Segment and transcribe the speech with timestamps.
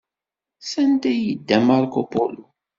[0.69, 2.43] Sanda ay yedda Marco Polo?